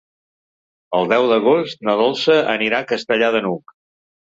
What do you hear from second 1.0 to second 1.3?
deu